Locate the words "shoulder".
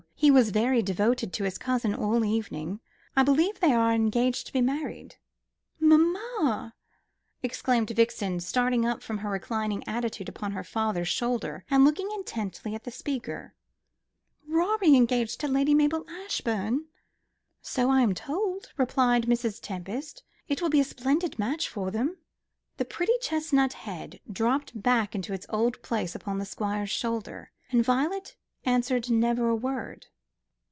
11.07-11.65, 26.91-27.51